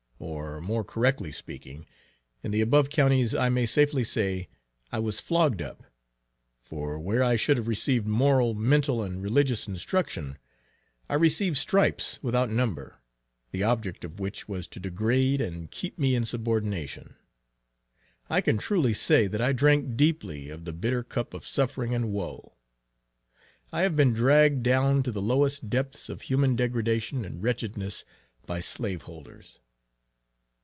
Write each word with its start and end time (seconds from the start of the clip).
Or, 0.23 0.61
more 0.61 0.83
correctly 0.83 1.31
speaking, 1.31 1.87
in 2.43 2.51
the 2.51 2.61
above 2.61 2.91
counties, 2.91 3.33
I 3.33 3.49
may 3.49 3.65
safely 3.65 4.03
say, 4.03 4.49
I 4.91 4.99
was 4.99 5.19
flogged 5.19 5.63
up; 5.63 5.81
for 6.61 6.99
where 6.99 7.23
I 7.23 7.35
should 7.35 7.57
have 7.57 7.67
received 7.67 8.05
moral, 8.05 8.53
mental, 8.53 9.01
and 9.01 9.23
religious 9.23 9.67
instruction, 9.67 10.37
I 11.09 11.15
received 11.15 11.57
stripes 11.57 12.19
without 12.21 12.51
number, 12.51 12.99
the 13.51 13.63
object 13.63 14.05
of 14.05 14.19
which 14.19 14.47
was 14.47 14.67
to 14.67 14.79
degrade 14.79 15.41
and 15.41 15.71
keep 15.71 15.97
me 15.97 16.13
in 16.13 16.25
subordination. 16.25 17.15
I 18.29 18.41
can 18.41 18.59
truly 18.59 18.93
say, 18.93 19.25
that 19.25 19.41
I 19.41 19.53
drank 19.53 19.97
deeply 19.97 20.49
of 20.49 20.65
the 20.65 20.73
bitter 20.73 21.01
cup 21.01 21.33
of 21.33 21.47
suffering 21.47 21.95
and 21.95 22.11
woe. 22.11 22.57
I 23.71 23.81
have 23.81 23.95
been 23.95 24.11
dragged 24.13 24.61
down 24.61 25.01
to 25.01 25.11
the 25.11 25.21
lowest 25.21 25.67
depths 25.71 26.09
of 26.09 26.21
human 26.23 26.55
degradation 26.55 27.25
and 27.25 27.41
wretchedness, 27.41 28.05
by 28.45 28.59
Slaveholders. 28.59 29.57